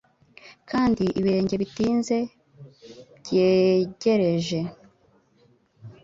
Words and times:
Kandi 0.69 1.03
ibirenge 1.19 1.55
bitinze 1.61 2.17
byegereje; 3.19 4.59